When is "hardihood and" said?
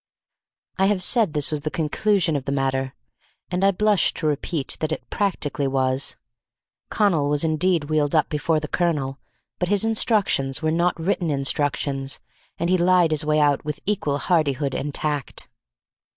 14.17-14.91